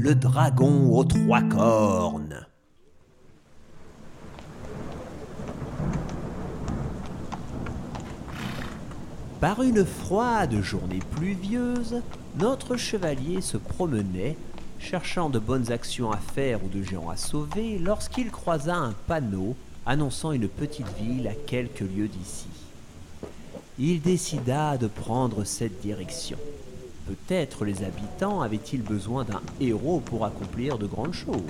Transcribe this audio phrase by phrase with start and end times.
[0.00, 2.46] le dragon aux trois cornes.
[9.40, 12.00] Par une froide journée pluvieuse,
[12.38, 14.36] notre chevalier se promenait,
[14.78, 19.56] cherchant de bonnes actions à faire ou de géants à sauver, lorsqu'il croisa un panneau
[19.84, 22.46] annonçant une petite ville à quelques lieues d'ici.
[23.80, 26.38] Il décida de prendre cette direction.
[27.08, 31.40] Peut-être les habitants avaient-ils besoin d'un héros pour accomplir de grandes choses.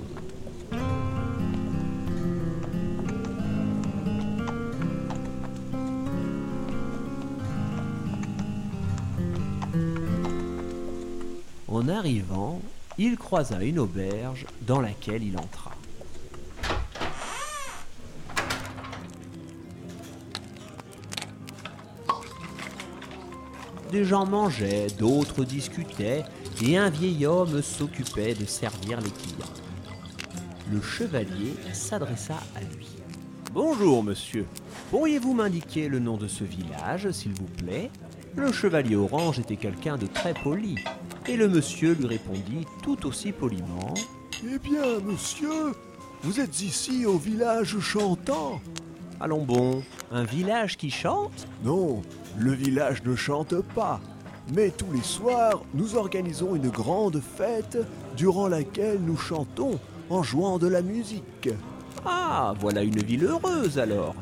[11.67, 12.63] En arrivant,
[12.97, 15.78] il croisa une auberge dans laquelle il entra.
[23.91, 26.23] Des gens mangeaient, d'autres discutaient,
[26.63, 29.55] et un vieil homme s'occupait de servir les clients.
[30.71, 32.89] Le chevalier s'adressa à lui.
[33.55, 34.45] Bonjour, monsieur.
[34.91, 37.91] Pourriez-vous m'indiquer le nom de ce village, s'il vous plaît?
[38.37, 40.77] Le chevalier orange était quelqu'un de très poli,
[41.27, 43.95] et le monsieur lui répondit tout aussi poliment.
[44.45, 45.73] Eh bien, monsieur,
[46.23, 48.61] vous êtes ici au village chantant
[49.19, 52.03] Allons bon, un village qui chante Non,
[52.39, 54.01] le village ne chante pas.
[54.55, 57.79] Mais tous les soirs, nous organisons une grande fête
[58.17, 61.51] durant laquelle nous chantons en jouant de la musique.
[62.05, 64.15] Ah, voilà une ville heureuse alors.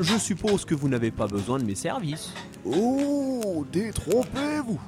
[0.00, 2.32] Je suppose que vous n'avez pas besoin de mes services.
[2.64, 4.80] Oh, détrompez-vous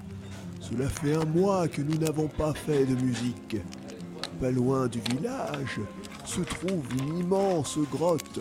[0.60, 3.56] Cela fait un mois que nous n'avons pas fait de musique.
[4.40, 5.80] Pas loin du village
[6.24, 8.40] se trouve une immense grotte.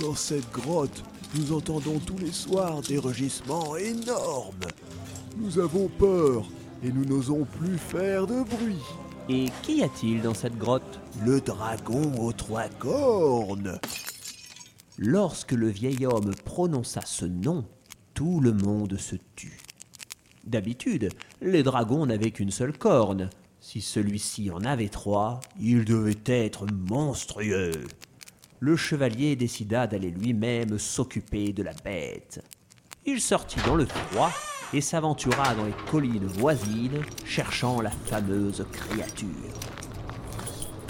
[0.00, 1.02] Dans cette grotte,
[1.34, 4.54] nous entendons tous les soirs des rugissements énormes.
[5.36, 6.44] Nous avons peur
[6.82, 8.82] et nous n'osons plus faire de bruit.
[9.28, 11.00] Et qu'y a-t-il dans cette grotte?
[11.24, 13.78] Le dragon aux trois cornes.
[14.98, 17.64] Lorsque le vieil homme prononça ce nom,
[18.14, 19.58] tout le monde se tut.
[20.44, 21.10] D'habitude,
[21.42, 23.28] les dragons n'avaient qu'une seule corne.
[23.60, 27.72] Si celui-ci en avait trois, il devait être monstrueux.
[28.60, 32.42] Le chevalier décida d'aller lui-même s'occuper de la bête.
[33.04, 34.30] Il sortit dans le froid
[34.72, 39.28] et s'aventura dans les collines voisines, cherchant la fameuse créature.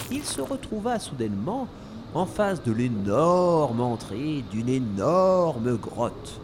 [0.09, 1.67] Il se retrouva soudainement
[2.13, 6.39] en face de l'énorme entrée d'une énorme grotte.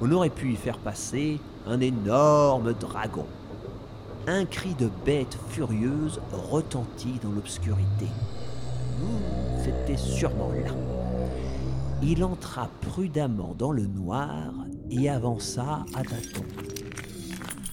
[0.00, 3.26] On aurait pu y faire passer un énorme dragon.
[4.26, 8.08] Un cri de bête furieuse retentit dans l'obscurité.
[9.64, 10.72] C'était sûrement là.
[12.02, 14.52] Il entra prudemment dans le noir
[14.90, 16.44] et avança à tâtons.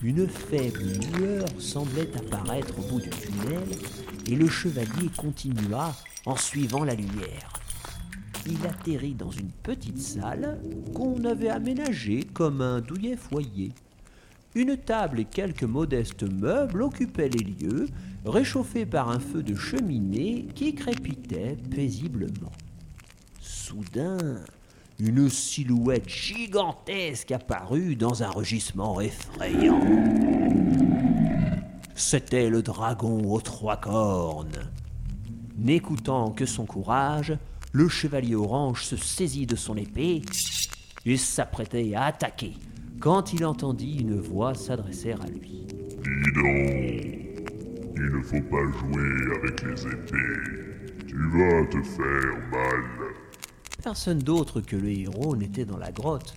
[0.04, 0.84] Une faible
[1.16, 3.68] lueur semblait apparaître au bout du tunnel
[4.28, 5.94] et le chevalier continua
[6.26, 7.54] en suivant la lumière.
[8.48, 10.60] Il atterrit dans une petite salle
[10.96, 13.74] qu'on avait aménagée comme un douillet foyer.
[14.54, 17.88] Une table et quelques modestes meubles occupaient les lieux,
[18.26, 22.52] réchauffés par un feu de cheminée qui crépitait paisiblement.
[23.40, 24.42] Soudain,
[25.00, 29.80] une silhouette gigantesque apparut dans un rugissement effrayant.
[31.96, 34.70] C'était le dragon aux trois cornes.
[35.58, 37.38] N'écoutant que son courage,
[37.72, 40.24] le chevalier orange se saisit de son épée
[41.06, 42.54] et s'apprêtait à attaquer
[43.02, 45.66] quand il entendit une voix s'adresser à lui.
[45.66, 47.50] Dis donc,
[47.96, 51.08] il ne faut pas jouer avec les épées.
[51.08, 52.84] Tu vas te faire mal.
[53.84, 56.36] Personne d'autre que le héros n'était dans la grotte.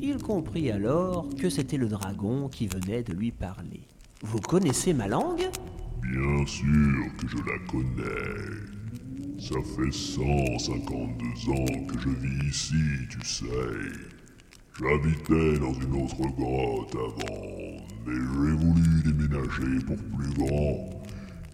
[0.00, 3.82] Il comprit alors que c'était le dragon qui venait de lui parler.
[4.22, 5.50] Vous connaissez ma langue?
[6.00, 9.40] Bien sûr que je la connais.
[9.40, 12.74] Ça fait 152 ans que je vis ici,
[13.10, 14.13] tu sais.
[14.80, 17.46] J'habitais dans une autre grotte avant,
[18.04, 20.90] mais j'ai voulu déménager pour plus grand.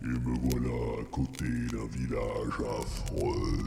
[0.02, 3.58] Et me voilà à côté d'un village affreux.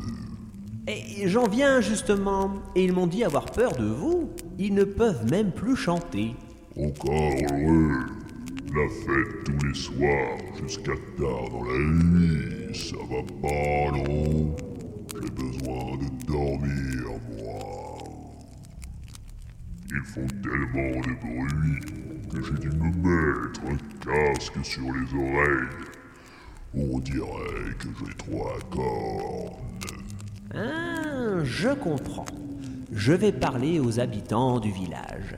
[0.88, 4.32] Et j'en viens justement, et ils m'ont dit avoir peur de vous.
[4.58, 6.36] Ils ne peuvent même plus chanter.
[6.76, 7.92] Encore heureux.
[8.74, 14.56] La fête tous les soirs jusqu'à tard dans la nuit, ça va pas non?
[15.14, 17.33] J'ai besoin de dormir, moi.
[19.95, 21.80] Ils font tellement de bruit
[22.31, 25.69] que j'ai dû me mettre un casque sur les oreilles.
[26.74, 29.60] On dirait que j'ai trois cornes.
[30.56, 32.25] Ah, je comprends.
[32.92, 35.36] Je vais parler aux habitants du village.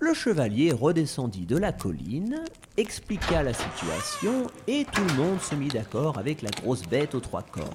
[0.00, 2.40] Le chevalier redescendit de la colline,
[2.76, 7.20] expliqua la situation et tout le monde se mit d'accord avec la grosse bête aux
[7.20, 7.68] trois cornes.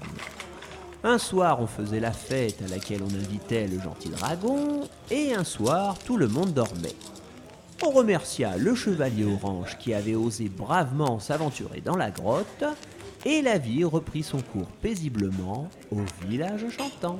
[1.04, 5.46] Un soir, on faisait la fête à laquelle on invitait le gentil dragon, et un
[5.46, 6.96] soir, tout le monde dormait.
[7.82, 12.66] On remercia le chevalier orange qui avait osé bravement s'aventurer dans la grotte,
[13.26, 17.20] et la vie reprit son cours paisiblement au village chantant.